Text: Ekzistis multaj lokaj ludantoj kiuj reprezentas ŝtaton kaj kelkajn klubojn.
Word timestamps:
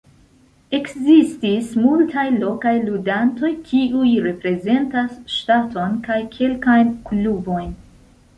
Ekzistis 0.75 1.67
multaj 1.81 2.23
lokaj 2.43 2.73
ludantoj 2.87 3.51
kiuj 3.67 4.09
reprezentas 4.29 5.15
ŝtaton 5.35 6.01
kaj 6.09 6.19
kelkajn 6.39 6.91
klubojn. 7.11 7.71